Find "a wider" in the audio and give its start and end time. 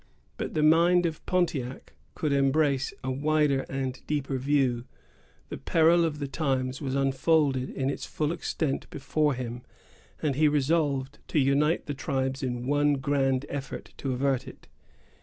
3.03-3.67